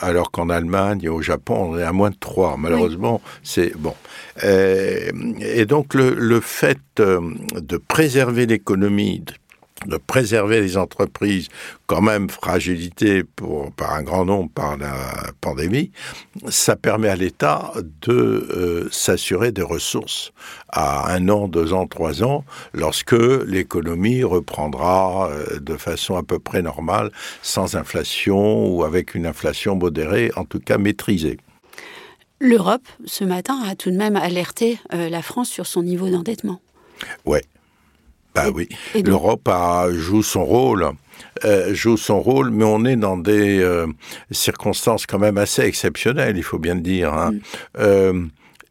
alors 0.00 0.32
qu'en 0.32 0.50
Allemagne 0.50 1.02
et 1.04 1.08
au 1.08 1.22
Japon, 1.22 1.70
on 1.70 1.78
est 1.78 1.84
à 1.84 1.92
moins 1.92 2.10
de 2.10 2.18
3. 2.18 2.56
Malheureusement, 2.58 3.22
c'est 3.44 3.76
bon. 3.78 3.94
et 4.42 5.66
donc, 5.68 5.94
le, 5.94 6.14
le 6.14 6.40
fait 6.40 6.80
de 6.96 7.76
préserver 7.76 8.46
l'économie, 8.46 9.22
de 9.86 9.96
préserver 9.96 10.60
les 10.60 10.76
entreprises, 10.76 11.48
quand 11.86 12.00
même 12.00 12.28
fragilité 12.28 13.24
pour, 13.24 13.72
par 13.72 13.94
un 13.94 14.02
grand 14.02 14.24
nombre 14.24 14.50
par 14.54 14.76
la 14.76 14.94
pandémie, 15.40 15.90
ça 16.48 16.76
permet 16.76 17.08
à 17.08 17.16
l'État 17.16 17.72
de 18.02 18.12
euh, 18.12 18.88
s'assurer 18.90 19.52
des 19.52 19.62
ressources 19.62 20.32
à 20.68 21.12
un 21.12 21.28
an, 21.28 21.48
deux 21.48 21.72
ans, 21.72 21.86
trois 21.86 22.22
ans, 22.22 22.44
lorsque 22.72 23.12
l'économie 23.12 24.24
reprendra 24.24 25.30
euh, 25.30 25.60
de 25.60 25.76
façon 25.76 26.16
à 26.16 26.22
peu 26.22 26.38
près 26.38 26.62
normale, 26.62 27.10
sans 27.42 27.76
inflation 27.76 28.66
ou 28.66 28.84
avec 28.84 29.14
une 29.14 29.26
inflation 29.26 29.76
modérée, 29.76 30.30
en 30.36 30.44
tout 30.44 30.60
cas 30.60 30.78
maîtrisée. 30.78 31.38
L'Europe, 32.40 32.86
ce 33.06 33.24
matin, 33.24 33.58
a 33.64 33.74
tout 33.74 33.90
de 33.90 33.96
même 33.96 34.16
alerté 34.16 34.78
euh, 34.92 35.08
la 35.08 35.22
France 35.22 35.48
sur 35.48 35.66
son 35.66 35.82
niveau 35.82 36.10
d'endettement. 36.10 36.60
Ouais, 37.24 37.42
bah 38.34 38.50
oui, 38.52 38.68
l'Europe 39.04 39.48
joue 39.92 40.22
son 40.22 40.44
rôle. 40.44 40.90
Euh, 41.44 41.74
joue 41.74 41.96
son 41.96 42.20
rôle, 42.20 42.50
mais 42.50 42.64
on 42.64 42.84
est 42.84 42.96
dans 42.96 43.16
des 43.16 43.58
euh, 43.58 43.86
circonstances 44.30 45.06
quand 45.06 45.18
même 45.18 45.38
assez 45.38 45.62
exceptionnelles, 45.62 46.36
il 46.36 46.42
faut 46.42 46.58
bien 46.58 46.74
le 46.74 46.80
dire. 46.80 47.12
Hein. 47.12 47.34
Euh, 47.78 48.24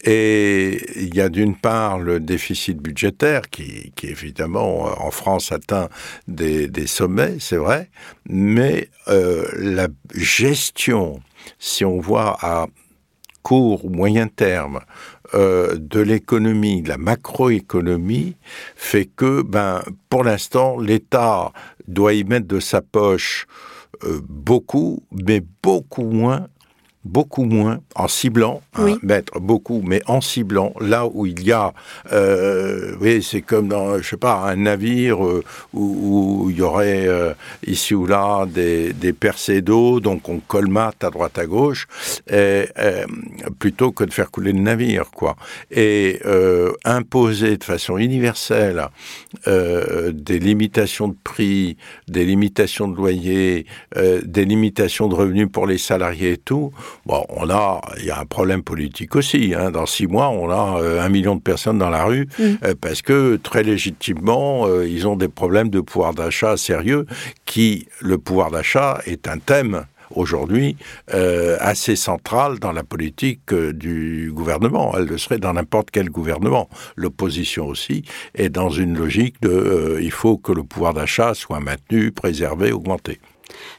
et 0.06 0.82
il 1.02 1.16
y 1.16 1.22
a 1.22 1.30
d'une 1.30 1.56
part 1.56 2.00
le 2.00 2.20
déficit 2.20 2.78
budgétaire 2.78 3.44
qui, 3.50 3.92
qui 3.96 4.08
évidemment 4.08 4.84
en 5.02 5.12
France 5.12 5.52
atteint 5.52 5.88
des, 6.28 6.68
des 6.68 6.88
sommets, 6.88 7.38
c'est 7.40 7.58
vrai, 7.58 7.90
mais 8.28 8.90
la 9.08 9.88
gestion, 10.14 11.22
si 11.58 11.86
on 11.86 12.00
voit 12.00 12.38
à 12.42 12.68
court 13.44 13.86
ou 13.86 13.90
moyen 13.90 14.28
terme 14.28 14.82
euh, 15.36 15.76
de 15.78 16.00
l'économie, 16.00 16.82
de 16.82 16.90
la 16.90 16.98
macroéconomie, 16.98 18.36
fait 18.76 19.06
que, 19.06 19.42
ben, 19.42 19.82
pour 20.10 20.24
l'instant, 20.24 20.80
l'État 20.80 21.52
doit 21.88 22.14
y 22.14 22.24
mettre 22.24 22.48
de 22.48 22.60
sa 22.60 22.82
poche 22.82 23.48
euh, 24.04 24.22
beaucoup, 24.28 25.04
mais 25.12 25.42
beaucoup 25.62 26.04
moins 26.04 26.48
beaucoup 27.06 27.44
moins 27.44 27.80
en 27.96 28.08
ciblant, 28.08 28.62
hein, 28.76 28.98
mettre 29.02 29.40
beaucoup, 29.40 29.82
mais 29.84 30.02
en 30.08 30.22
ciblant 30.22 30.74
là 30.80 31.06
où 31.06 31.26
il 31.26 31.44
y 31.44 31.52
a, 31.52 31.74
euh, 32.14 32.96
oui, 33.02 33.22
c'est 33.22 33.42
comme 33.42 33.68
dans, 33.68 33.98
je 33.98 34.08
sais 34.08 34.18
pas, 34.18 34.36
un 34.50 34.56
navire 34.56 35.26
euh, 35.26 35.44
où, 35.74 36.48
il 36.50 36.58
y 36.58 36.62
aurait 36.62 37.08
euh, 37.08 37.34
ici 37.68 37.94
ou 37.94 38.06
là 38.06 38.46
des, 38.46 38.94
des 38.94 39.12
percées 39.12 39.62
d'eau, 39.62 40.00
donc 40.00 40.30
on 40.30 40.40
colmate 40.40 41.04
à 41.04 41.10
droite 41.10 41.38
à 41.38 41.46
gauche, 41.46 41.88
et, 42.32 42.66
plutôt 43.60 43.92
que 43.92 44.04
de 44.04 44.14
faire 44.14 44.32
couler 44.32 44.54
le 44.54 44.60
navire, 44.60 45.12
quoi. 45.12 45.36
Et 45.72 46.20
imposer 46.86 47.58
de 47.58 47.64
façon 47.64 47.98
universelle 47.98 48.88
des 49.46 50.40
limitations 50.40 51.08
de 51.08 51.16
prix, 51.24 51.78
des 52.08 52.26
limitations 52.26 52.88
de 52.88 52.96
loyer, 52.96 53.66
des 53.96 54.46
limitations 54.46 55.08
de 55.08 55.16
revenus 55.16 55.48
pour 55.52 55.68
les 55.68 55.78
salariés 55.78 56.34
et 56.34 56.38
tout, 56.38 56.72
Bon, 57.06 57.26
on 57.30 57.50
a, 57.50 57.82
il 58.00 58.06
y 58.06 58.12
a 58.12 58.20
un 58.20 58.26
problème 58.26 58.64
politique 58.64 59.16
aussi. 59.16 59.54
Hein. 59.56 59.72
Dans 59.72 59.86
six 59.86 60.08
mois, 60.08 60.30
on 60.30 60.50
a 60.50 60.82
euh, 60.82 61.02
un 61.02 61.10
million 61.10 61.36
de 61.36 61.42
personnes 61.42 61.78
dans 61.78 61.90
la 61.90 62.06
rue 62.06 62.28
mm. 62.40 62.44
euh, 62.64 62.76
parce 62.80 63.02
que 63.02 63.36
très 63.36 63.64
légitimement, 63.64 64.68
euh, 64.68 64.88
ils 64.88 65.08
ont 65.08 65.16
des 65.16 65.28
problèmes 65.28 65.70
de 65.70 65.82
pouvoir 65.82 66.14
d'achat 66.14 66.58
sérieux. 66.58 67.06
Qui, 67.46 67.88
le 68.02 68.18
pouvoir 68.18 68.52
d'achat, 68.52 69.00
est 69.06 69.28
un 69.28 69.38
thème 69.38 69.86
aujourd'hui 70.16 70.76
assez 71.60 71.96
central 71.96 72.60
dans 72.60 72.72
la 72.72 72.84
politique 72.84 73.54
du 73.54 74.32
gouvernement. 74.34 74.94
Elle 74.96 75.06
le 75.06 75.18
serait 75.18 75.40
dans 75.40 75.54
n'importe 75.54 75.90
quel 75.92 76.10
gouvernement. 76.10 76.70
L'opposition 76.96 77.68
aussi 77.68 78.04
est 78.36 78.50
dans 78.50 78.70
une 78.70 78.98
logique 78.98 79.42
de 79.42 80.00
il 80.02 80.12
faut 80.12 80.38
que 80.38 80.52
le 80.52 80.64
pouvoir 80.64 80.94
d'achat 80.94 81.34
soit 81.34 81.60
maintenu, 81.60 82.12
préservé, 82.12 82.72
augmenté. 82.72 83.20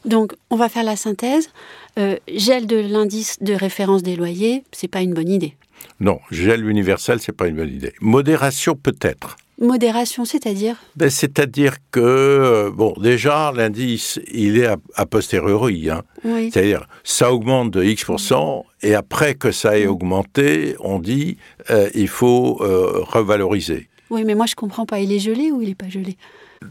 Donc, 0.04 0.34
on 0.50 0.56
va 0.56 0.68
faire 0.68 0.84
la 0.84 0.96
synthèse. 0.96 1.50
Euh, 1.98 2.16
gel 2.28 2.66
de 2.66 2.76
l'indice 2.76 3.36
de 3.40 3.54
référence 3.54 4.02
des 4.02 4.16
loyers, 4.16 4.64
c'est 4.72 4.88
pas 4.88 5.00
une 5.00 5.14
bonne 5.14 5.28
idée. 5.28 5.54
Non, 6.00 6.18
gel 6.30 6.68
universel, 6.68 7.20
c'est 7.20 7.32
pas 7.32 7.46
une 7.46 7.56
bonne 7.56 7.72
idée. 7.72 7.92
Modération, 8.00 8.74
peut-être. 8.74 9.36
Modération, 9.60 10.24
c'est-à-dire? 10.24 10.76
Ben, 10.96 11.10
C'est-à-dire 11.10 11.76
que, 11.92 12.00
euh, 12.00 12.70
bon, 12.70 12.94
déjà, 13.00 13.52
l'indice, 13.54 14.18
il 14.32 14.58
est 14.58 14.66
a, 14.66 15.06
posteriori. 15.06 15.90
Hein. 15.90 16.02
C'est-à-dire, 16.24 16.88
ça 17.04 17.32
augmente 17.32 17.70
de 17.70 17.84
X%, 17.84 18.64
et 18.82 18.94
après 18.94 19.34
que 19.34 19.52
ça 19.52 19.78
ait 19.78 19.86
augmenté, 19.86 20.74
on 20.80 20.98
dit, 20.98 21.36
euh, 21.70 21.88
il 21.94 22.08
faut 22.08 22.54
revaloriser. 22.54 23.88
Oui, 24.10 24.24
mais 24.24 24.34
moi, 24.34 24.46
je 24.46 24.54
comprends 24.54 24.86
pas. 24.86 25.00
Il 25.00 25.12
est 25.12 25.18
gelé 25.18 25.50
ou 25.52 25.62
il 25.62 25.68
n'est 25.68 25.74
pas 25.74 25.88
gelé? 25.88 26.16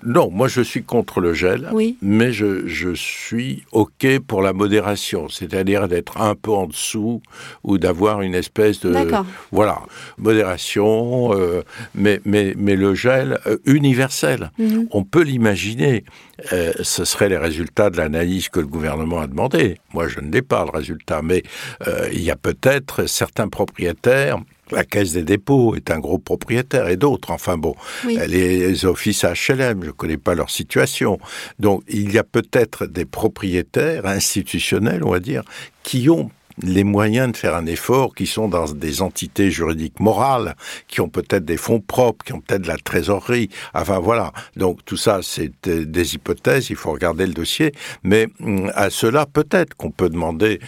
Non, 0.03 0.29
moi 0.31 0.47
je 0.47 0.61
suis 0.61 0.83
contre 0.83 1.19
le 1.19 1.33
gel, 1.33 1.69
oui. 1.71 1.97
mais 2.01 2.31
je, 2.31 2.93
suis 2.95 3.63
OK 3.71 4.19
pour 4.27 4.41
la 4.41 4.53
modération, 4.53 5.29
c'est-à-dire 5.29 5.87
d'être 5.87 6.19
un 6.19 6.35
peu 6.35 6.51
en 6.51 6.67
dessous 6.67 7.21
ou 7.63 7.77
d'avoir 7.77 8.21
une 8.21 8.35
espèce 8.35 8.79
de... 8.81 8.93
Voilà, 9.51 9.81
modération, 10.17 11.33
euh, 11.33 11.63
mais, 11.95 12.19
mais, 12.25 12.53
mais 12.57 12.75
le 12.75 12.95
gel 12.95 13.39
euh, 13.47 13.57
universel, 13.65 14.51
mhm. 14.57 14.87
on 14.91 15.03
peut 15.03 15.23
l'imaginer. 15.23 16.03
Euh, 16.51 16.73
ce 16.81 17.05
seraient 17.05 17.29
les 17.29 17.37
résultats 17.37 17.89
de 17.89 17.97
l'analyse 17.97 18.49
que 18.49 18.59
le 18.59 18.67
gouvernement 18.67 19.19
a 19.19 19.27
demandé. 19.27 19.77
Moi, 19.93 20.07
je 20.07 20.19
ne 20.19 20.31
l'ai 20.31 20.41
pas, 20.41 20.65
le 20.65 20.71
résultat, 20.71 21.21
mais 21.21 21.43
il 22.11 22.21
y 22.21 22.31
a 22.31 22.35
peut-être 22.35 23.05
certains 23.05 23.47
propriétaires 23.47 24.39
la 24.73 24.83
Caisse 24.83 25.13
des 25.13 25.23
dépôts 25.23 25.75
est 25.75 25.91
un 25.91 25.99
gros 25.99 26.17
propriétaire 26.17 26.87
et 26.87 26.97
d'autres. 26.97 27.31
Enfin 27.31 27.57
bon, 27.57 27.75
les 28.05 28.85
offices 28.85 29.23
HLM, 29.23 29.81
je 29.81 29.87
ne 29.87 29.91
connais 29.91 30.17
pas 30.17 30.35
leur 30.35 30.49
situation. 30.49 31.19
Donc 31.59 31.83
il 31.87 32.11
y 32.11 32.17
a 32.17 32.23
peut-être 32.23 32.85
des 32.85 33.05
propriétaires 33.05 34.05
institutionnels, 34.05 35.03
on 35.03 35.11
va 35.11 35.19
dire, 35.19 35.43
qui 35.83 36.09
ont 36.09 36.29
les 36.61 36.83
moyens 36.83 37.31
de 37.31 37.37
faire 37.37 37.55
un 37.55 37.65
effort, 37.65 38.13
qui 38.13 38.27
sont 38.27 38.47
dans 38.47 38.65
des 38.65 39.01
entités 39.01 39.49
juridiques 39.49 39.99
morales, 39.99 40.55
qui 40.87 41.01
ont 41.01 41.09
peut-être 41.09 41.45
des 41.45 41.57
fonds 41.57 41.79
propres, 41.79 42.23
qui 42.25 42.33
ont 42.33 42.41
peut-être 42.41 42.63
de 42.63 42.67
la 42.67 42.77
trésorerie. 42.77 43.49
Enfin 43.73 43.99
voilà. 43.99 44.31
Donc 44.55 44.83
tout 44.85 44.97
ça, 44.97 45.21
c'est 45.23 45.51
des 45.63 46.15
hypothèses. 46.15 46.69
Il 46.69 46.75
faut 46.75 46.91
regarder 46.91 47.25
le 47.25 47.33
dossier. 47.33 47.71
Mais 48.03 48.27
hum, 48.39 48.71
à 48.75 48.89
cela, 48.89 49.25
peut-être 49.25 49.75
qu'on 49.75 49.91
peut 49.91 50.09
demander 50.09 50.59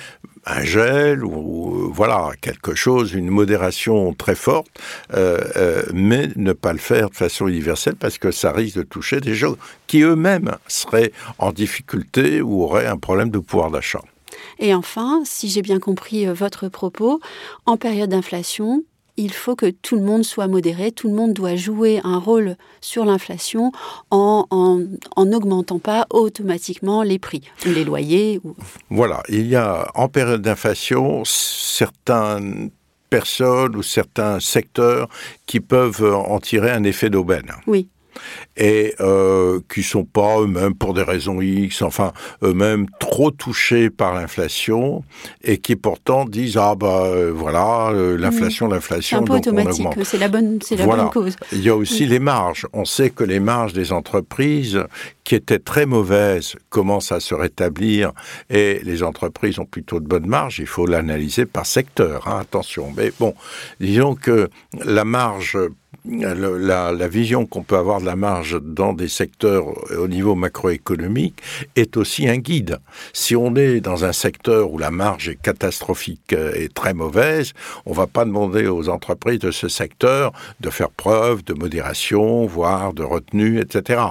un 0.46 0.64
gel 0.64 1.24
ou 1.24 1.92
voilà 1.94 2.32
quelque 2.42 2.76
chose, 2.76 3.14
une 3.14 3.30
modération 3.30 4.14
très 4.14 4.36
forte, 4.36 4.68
euh, 5.14 5.40
euh, 5.56 5.84
mais 5.94 6.30
ne 6.36 6.54
pas 6.54 6.74
le 6.74 6.80
faire 6.80 7.10
de 7.10 7.16
façon 7.16 7.48
universelle 7.48 7.96
parce 7.96 8.18
que 8.18 8.32
ça 8.32 8.52
risque 8.52 8.78
de 8.78 8.84
toucher 8.84 9.22
des 9.22 9.36
gens 9.36 9.56
qui 9.88 10.02
eux-mêmes 10.02 10.56
seraient 10.68 11.12
en 11.40 11.52
difficulté 11.52 12.42
ou 12.42 12.64
auraient 12.64 12.88
un 12.88 12.98
problème 12.98 13.30
de 13.30 13.40
pouvoir 13.40 13.72
d'achat. 13.72 14.02
Et 14.60 14.74
enfin, 14.74 15.22
si 15.26 15.50
j'ai 15.50 15.62
bien 15.62 15.80
compris 15.80 16.28
euh, 16.28 16.34
votre 16.34 16.68
propos, 16.68 17.20
en 17.66 17.78
période 17.78 18.10
d'inflation, 18.10 18.84
il 19.18 19.34
faut 19.34 19.56
que 19.56 19.70
tout 19.70 19.96
le 19.96 20.02
monde 20.02 20.24
soit 20.24 20.48
modéré, 20.48 20.92
tout 20.92 21.08
le 21.10 21.16
monde 21.16 21.34
doit 21.34 21.56
jouer 21.56 22.02
un 22.04 22.18
rôle 22.18 22.56
sur 22.82 23.06
l'inflation 23.06 23.72
en 24.12 24.80
n'augmentant 25.18 25.80
pas 25.80 26.06
automatiquement 26.10 27.04
les 27.04 27.20
prix, 27.20 27.42
les 27.66 27.84
loyers. 27.84 28.42
Voilà, 28.90 29.24
il 29.30 29.48
y 29.48 29.56
a 29.56 29.90
en 29.96 30.08
période 30.10 30.42
d'inflation 30.42 31.24
certaines 31.26 32.72
personnes 33.10 33.76
ou 33.76 33.84
certains 33.84 34.40
secteurs 34.40 35.08
qui 35.46 35.60
peuvent 35.60 36.14
en 36.14 36.40
tirer 36.40 36.72
un 36.72 36.84
effet 36.84 37.10
d'aubaine. 37.10 37.52
Oui 37.68 37.88
et 38.58 38.96
euh, 39.00 39.60
qui 39.74 39.84
sont 39.84 40.06
pas 40.06 40.40
eux-mêmes 40.40 40.76
pour 40.76 40.94
des 40.94 41.04
raisons 41.04 41.42
X, 41.42 41.82
enfin 41.82 42.14
eux-mêmes 42.44 42.88
trop 43.00 43.32
touchés 43.32 43.90
par 43.90 44.14
l'inflation 44.14 45.04
et 45.44 45.58
qui 45.58 45.76
pourtant 45.76 46.26
disent 46.26 46.58
ah 46.58 46.76
bah 46.76 47.04
euh, 47.06 47.32
voilà 47.34 47.90
euh, 47.90 48.18
l'inflation, 48.18 48.68
l'inflation. 48.68 49.18
C'est 49.18 49.24
un 49.24 49.26
peu 49.26 49.36
automatique, 49.36 49.88
c'est 50.04 50.18
la 50.18 50.28
bonne, 50.28 50.60
c'est 50.62 50.76
la 50.76 50.86
bonne 50.86 51.10
cause. 51.10 51.36
Il 51.52 51.62
y 51.62 51.70
a 51.70 51.76
aussi 51.76 52.06
les 52.06 52.20
marges. 52.20 52.68
On 52.74 52.86
sait 52.86 53.10
que 53.10 53.24
les 53.24 53.40
marges 53.40 53.74
des 53.74 53.92
entreprises 53.92 54.84
qui 55.26 55.36
étaient 55.36 55.60
très 55.60 55.86
mauvaises 55.86 56.56
commencent 56.70 57.12
à 57.12 57.20
se 57.20 57.36
rétablir 57.36 58.14
et 58.50 58.80
les 58.84 59.04
entreprises 59.04 59.60
ont 59.60 59.66
plutôt 59.66 60.00
de 60.00 60.08
bonnes 60.08 60.28
marges. 60.28 60.60
Il 60.60 60.68
faut 60.68 60.86
l'analyser 60.86 61.46
par 61.46 61.66
secteur, 61.66 62.28
hein, 62.28 62.38
attention. 62.40 62.94
Mais 62.96 63.12
bon, 63.20 63.34
disons 63.82 64.16
que 64.16 64.50
la 64.86 65.04
marge 65.04 65.58
la, 66.08 67.08
vision 67.08 67.46
qu'on 67.46 67.64
peut 67.64 67.78
avoir 67.78 68.02
de 68.02 68.06
la 68.06 68.16
marge 68.16 68.60
dans 68.62 68.94
des 68.94 69.08
secteurs 69.08 69.66
au 69.98 70.08
niveau 70.08 70.36
macroéconomique 70.36 71.42
est 71.76 71.98
aussi 71.98 72.28
un 72.28 72.38
guide. 72.38 72.80
Si 73.14 73.36
on 73.36 73.56
est 73.56 73.80
dans 73.80 74.06
un 74.06 74.14
secteur 74.14 74.72
où 74.72 74.78
la 74.78 74.92
marge 74.92 75.30
est 75.30 75.42
catastrophique 75.42 76.34
et 76.34 76.70
très 76.70 76.94
mauvaise, 76.94 77.54
on 77.86 77.94
va 77.94 78.08
pas 78.08 78.26
demander 78.26 78.68
aux 78.68 78.90
entreprises 78.90 79.40
de 79.40 79.52
ce 79.52 79.68
secteur 79.68 80.32
de 80.60 80.70
faire 80.70 80.90
preuve 80.90 81.44
de 81.44 81.54
modération, 81.54 82.46
voire 82.46 82.94
de 82.94 83.04
retenue, 83.04 83.60
etc. 83.60 84.02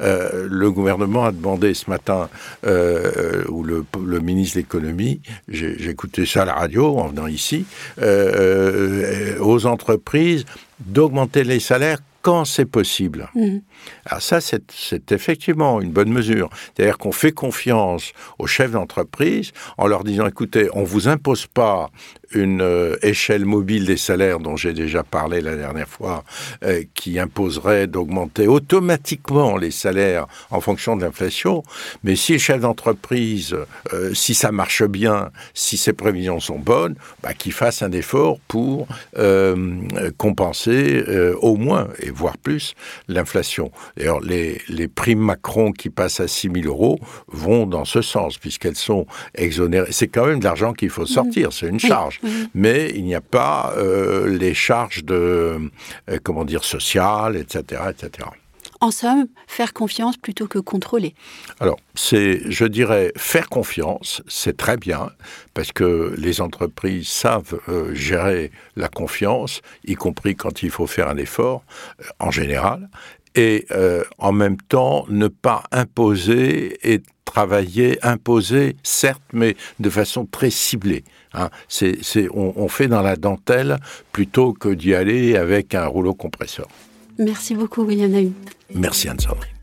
Euh, 0.00 0.48
le 0.58 0.70
gouvernement 0.70 1.24
a 1.24 1.32
demandé 1.32 1.74
ce 1.74 1.88
matin, 1.88 2.28
euh, 2.66 3.44
ou 3.48 3.62
le, 3.62 3.84
le, 4.04 4.20
ministre 4.20 4.56
de 4.56 4.60
l'économie, 4.60 5.20
j'ai 5.48 5.88
écouté 5.88 6.26
ça 6.26 6.42
à 6.42 6.44
la 6.44 6.54
radio 6.54 6.98
en 6.98 7.08
venant 7.08 7.26
ici, 7.26 7.64
euh, 8.00 9.38
aux 9.40 9.66
entreprises 9.66 10.44
d'augmenter 10.80 11.44
les 11.44 11.60
salaires 11.60 11.98
quand 12.22 12.44
c'est 12.44 12.66
possible. 12.66 13.28
Mmh. 13.34 13.58
Alors 14.04 14.22
ça, 14.22 14.40
c'est 14.40 15.12
effectivement 15.12 15.80
une 15.80 15.92
bonne 15.92 16.12
mesure. 16.12 16.50
C'est-à-dire 16.74 16.98
qu'on 16.98 17.12
fait 17.12 17.32
confiance 17.32 18.12
aux 18.38 18.46
chefs 18.46 18.72
d'entreprise 18.72 19.52
en 19.76 19.86
leur 19.86 20.04
disant, 20.04 20.26
écoutez, 20.26 20.68
on 20.72 20.80
ne 20.80 20.86
vous 20.86 21.08
impose 21.08 21.46
pas 21.46 21.90
une 22.32 22.60
euh, 22.60 22.96
échelle 23.02 23.44
mobile 23.44 23.86
des 23.86 23.96
salaires 23.96 24.38
dont 24.38 24.56
j'ai 24.56 24.72
déjà 24.72 25.02
parlé 25.02 25.40
la 25.40 25.56
dernière 25.56 25.88
fois, 25.88 26.24
euh, 26.64 26.82
qui 26.94 27.18
imposerait 27.18 27.86
d'augmenter 27.86 28.46
automatiquement 28.46 29.56
les 29.56 29.70
salaires 29.70 30.26
en 30.50 30.60
fonction 30.60 30.96
de 30.96 31.04
l'inflation. 31.04 31.62
Mais 32.04 32.16
si 32.16 32.32
le 32.32 32.38
chef 32.38 32.60
d'entreprise, 32.60 33.56
euh, 33.92 34.12
si 34.14 34.34
ça 34.34 34.52
marche 34.52 34.82
bien, 34.84 35.30
si 35.54 35.76
ses 35.76 35.92
prévisions 35.92 36.40
sont 36.40 36.58
bonnes, 36.58 36.96
bah, 37.22 37.34
qu'il 37.34 37.52
fasse 37.52 37.82
un 37.82 37.92
effort 37.92 38.38
pour 38.48 38.86
compenser 40.16 41.04
au 41.40 41.56
moins, 41.56 41.88
et 42.00 42.10
voire 42.10 42.36
plus, 42.38 42.74
l'inflation. 43.08 43.70
D'ailleurs, 43.96 44.20
les, 44.20 44.60
les 44.68 44.88
primes 44.88 45.20
Macron 45.20 45.72
qui 45.72 45.90
passent 45.90 46.20
à 46.20 46.28
6 46.28 46.50
000 46.62 46.66
euros 46.66 46.98
vont 47.28 47.66
dans 47.66 47.84
ce 47.84 48.02
sens, 48.02 48.38
puisqu'elles 48.38 48.76
sont 48.76 49.06
exonérées. 49.34 49.88
C'est 49.90 50.08
quand 50.08 50.26
même 50.26 50.38
de 50.38 50.44
l'argent 50.44 50.72
qu'il 50.72 50.90
faut 50.90 51.06
sortir, 51.06 51.52
c'est 51.52 51.68
une 51.68 51.80
charge. 51.80 52.17
Mais 52.54 52.92
il 52.94 53.04
n'y 53.04 53.14
a 53.14 53.20
pas 53.20 53.74
euh, 53.76 54.28
les 54.28 54.54
charges 54.54 55.04
de, 55.04 55.70
euh, 56.10 56.18
comment 56.22 56.44
dire, 56.44 56.64
sociales, 56.64 57.36
etc., 57.36 57.82
etc. 57.90 58.28
En 58.80 58.92
somme, 58.92 59.26
faire 59.48 59.72
confiance 59.72 60.16
plutôt 60.16 60.46
que 60.46 60.60
contrôler. 60.60 61.14
Alors, 61.58 61.80
c'est, 61.96 62.48
je 62.48 62.64
dirais, 62.64 63.12
faire 63.16 63.48
confiance, 63.48 64.22
c'est 64.28 64.56
très 64.56 64.76
bien, 64.76 65.10
parce 65.52 65.72
que 65.72 66.14
les 66.16 66.40
entreprises 66.40 67.08
savent 67.08 67.58
euh, 67.68 67.92
gérer 67.92 68.52
la 68.76 68.88
confiance, 68.88 69.62
y 69.84 69.94
compris 69.94 70.36
quand 70.36 70.62
il 70.62 70.70
faut 70.70 70.86
faire 70.86 71.08
un 71.08 71.16
effort, 71.16 71.64
en 72.20 72.30
général, 72.30 72.88
et 73.34 73.66
en 74.18 74.32
même 74.32 74.56
temps 74.56 75.04
ne 75.08 75.28
pas 75.28 75.62
imposer 75.70 76.76
et 76.82 77.02
travailler, 77.28 77.98
imposer, 78.02 78.76
certes, 78.82 79.22
mais 79.34 79.54
de 79.80 79.90
façon 79.90 80.24
très 80.24 80.50
ciblée. 80.50 81.04
Hein. 81.34 81.50
c'est, 81.68 81.98
on, 82.32 82.54
on, 82.56 82.68
fait 82.68 82.88
dans 82.88 83.02
la 83.02 83.16
dentelle 83.16 83.78
plutôt 84.12 84.54
que 84.54 84.70
d'y 84.70 84.94
aller 84.94 85.36
avec 85.36 85.74
un 85.74 85.86
rouleau 85.86 86.14
compresseur. 86.14 86.68
Merci 87.18 87.54
beaucoup, 87.54 87.82
William 87.82 88.10
Naïm. 88.10 88.32
Merci, 88.74 89.08
Anne-Sandrine. 89.08 89.57